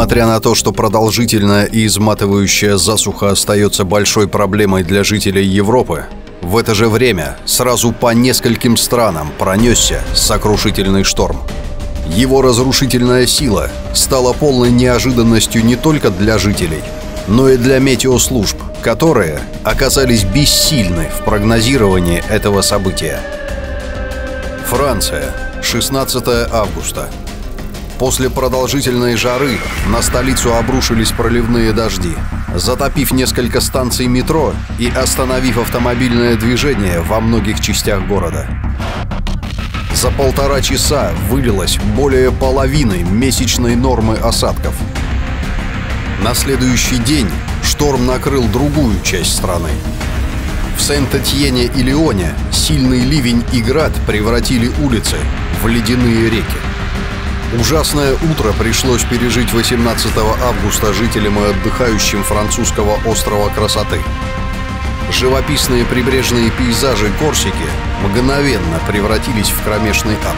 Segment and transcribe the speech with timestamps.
[0.00, 6.06] Несмотря на то, что продолжительная и изматывающая засуха остается большой проблемой для жителей Европы,
[6.40, 11.36] в это же время сразу по нескольким странам пронесся сокрушительный шторм.
[12.14, 16.82] Его разрушительная сила стала полной неожиданностью не только для жителей,
[17.28, 23.20] но и для метеослужб, которые оказались бессильны в прогнозировании этого события.
[24.64, 27.10] Франция, 16 августа.
[28.00, 32.14] После продолжительной жары на столицу обрушились проливные дожди,
[32.54, 38.48] затопив несколько станций метро и остановив автомобильное движение во многих частях города.
[39.94, 44.74] За полтора часа вылилось более половины месячной нормы осадков.
[46.24, 47.28] На следующий день
[47.62, 49.72] шторм накрыл другую часть страны.
[50.78, 55.16] В Сент-Этьене и Лионе сильный ливень и град превратили улицы
[55.62, 56.56] в ледяные реки.
[57.58, 64.00] Ужасное утро пришлось пережить 18 августа жителям и отдыхающим французского острова красоты.
[65.10, 67.56] Живописные прибрежные пейзажи Корсики
[68.04, 70.36] мгновенно превратились в кромешный ад.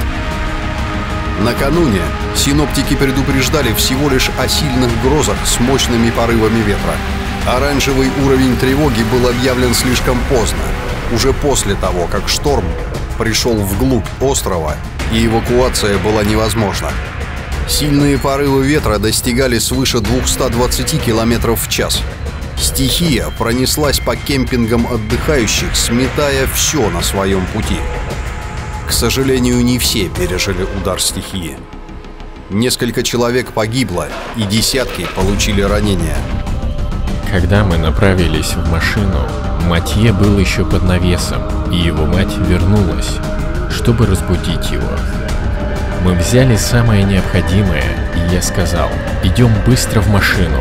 [1.44, 2.00] Накануне
[2.34, 6.94] синоптики предупреждали всего лишь о сильных грозах с мощными порывами ветра.
[7.46, 10.64] Оранжевый уровень тревоги был объявлен слишком поздно,
[11.12, 12.64] уже после того, как шторм
[13.18, 14.76] пришел вглубь острова
[15.12, 16.90] и эвакуация была невозможна.
[17.68, 22.00] Сильные порывы ветра достигали свыше 220 км в час.
[22.58, 27.76] Стихия пронеслась по кемпингам отдыхающих, сметая все на своем пути.
[28.86, 31.56] К сожалению, не все пережили удар стихии.
[32.50, 36.18] Несколько человек погибло, и десятки получили ранения.
[37.30, 39.26] Когда мы направились в машину,
[39.66, 43.16] Матье был еще под навесом, и его мать вернулась,
[43.72, 44.90] чтобы разбудить его.
[46.04, 47.84] Мы взяли самое необходимое,
[48.16, 48.88] и я сказал,
[49.22, 50.60] идем быстро в машину.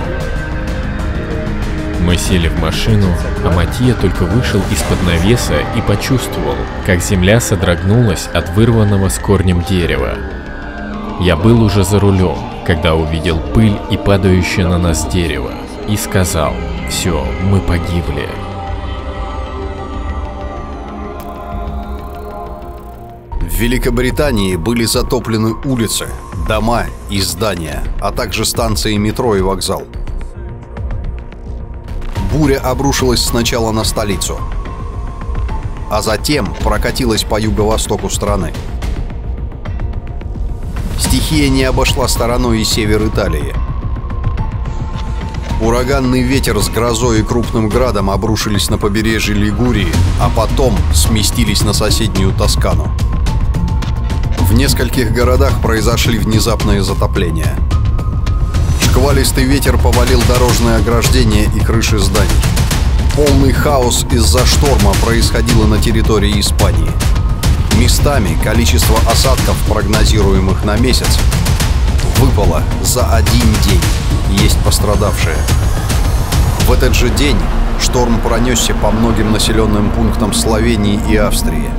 [2.05, 3.07] Мы сели в машину,
[3.45, 6.55] а Матье только вышел из-под навеса и почувствовал,
[6.85, 10.15] как земля содрогнулась от вырванного с корнем дерева.
[11.19, 15.51] Я был уже за рулем, когда увидел пыль и падающее на нас дерево,
[15.87, 16.53] и сказал,
[16.89, 18.27] все, мы погибли.
[23.61, 26.07] Великобритании были затоплены улицы,
[26.47, 29.83] дома и здания, а также станции метро и вокзал.
[32.33, 34.39] Буря обрушилась сначала на столицу,
[35.91, 38.51] а затем прокатилась по юго-востоку страны.
[40.97, 43.53] Стихия не обошла стороной и север Италии.
[45.61, 51.73] Ураганный ветер с грозой и крупным градом обрушились на побережье Лигурии, а потом сместились на
[51.73, 52.91] соседнюю Тоскану.
[54.51, 57.55] В нескольких городах произошли внезапные затопления.
[58.83, 62.29] Шквалистый ветер повалил дорожные ограждения и крыши зданий.
[63.15, 66.91] Полный хаос из-за шторма происходило на территории Испании.
[67.79, 71.17] Местами количество осадков, прогнозируемых на месяц,
[72.17, 73.81] выпало за один день.
[74.43, 75.37] Есть пострадавшие.
[76.67, 77.37] В этот же день
[77.79, 81.71] шторм пронесся по многим населенным пунктам Словении и Австрии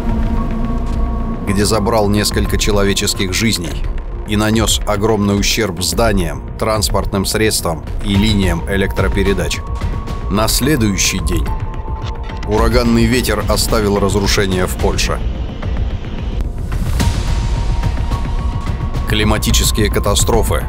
[1.46, 3.82] где забрал несколько человеческих жизней
[4.28, 9.58] и нанес огромный ущерб зданиям, транспортным средствам и линиям электропередач.
[10.30, 11.46] На следующий день
[12.46, 15.20] ураганный ветер оставил разрушения в Польше.
[19.08, 20.66] Климатические катастрофы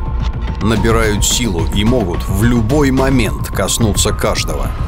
[0.62, 4.72] набирают силу и могут в любой момент коснуться каждого–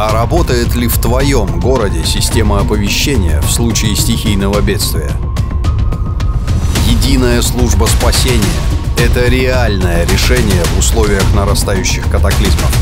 [0.00, 5.12] а работает ли в твоем городе система оповещения в случае стихийного бедствия?
[6.88, 8.40] Единая служба спасения–
[8.98, 12.74] это реальное решение в условиях нарастающих катаклизмов.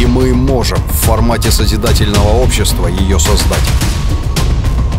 [0.00, 3.62] И мы можем в формате созидательного общества ее создать.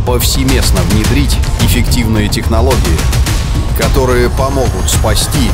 [0.07, 2.97] Повсеместно внедрить эффективные технологии,
[3.77, 5.51] которые помогут спасти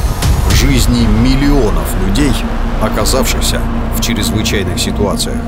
[0.54, 2.34] жизни миллионов людей,
[2.84, 3.60] оказавшихся
[3.98, 5.42] в чрезвычайных ситуациях.